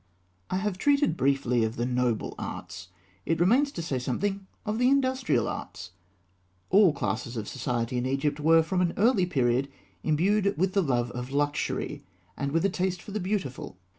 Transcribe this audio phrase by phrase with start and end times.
[0.49, 2.87] _I have treated briefly of the Noble Arts;
[3.23, 5.91] it remains to say something of the Industrial Arts.
[6.71, 9.69] All classes of society in Egypt were, from an early period,
[10.01, 12.03] imbued with the love of luxury,
[12.35, 13.77] and with a taste for the beautiful.